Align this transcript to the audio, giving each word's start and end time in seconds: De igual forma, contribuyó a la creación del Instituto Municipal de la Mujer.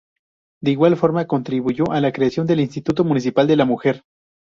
De 0.63 0.71
igual 0.71 0.97
forma, 0.97 1.27
contribuyó 1.27 1.91
a 1.91 2.01
la 2.01 2.11
creación 2.11 2.47
del 2.47 2.61
Instituto 2.61 3.03
Municipal 3.03 3.45
de 3.45 3.55
la 3.55 3.65
Mujer. 3.65 4.03